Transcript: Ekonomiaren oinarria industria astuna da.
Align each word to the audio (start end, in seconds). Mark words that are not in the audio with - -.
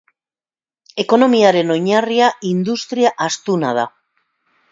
Ekonomiaren 1.03 1.73
oinarria 1.75 2.31
industria 2.53 3.13
astuna 3.29 3.77
da. 3.81 3.87